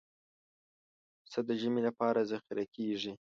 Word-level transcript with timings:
پسه 1.23 1.39
د 1.47 1.49
ژمي 1.61 1.81
لپاره 1.87 2.19
ذخیره 2.31 2.65
کېږي. 2.75 3.11